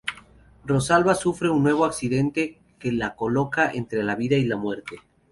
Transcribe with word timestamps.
Rosalba 0.65 1.13
sufre 1.13 1.51
un 1.51 1.61
nuevo 1.61 1.85
accidente 1.85 2.59
que 2.79 2.91
la 2.91 3.15
coloca 3.15 3.69
entre 3.71 4.01
la 4.01 4.15
vida 4.15 4.35
y 4.35 4.45
la 4.45 4.57
muerte. 4.57 4.99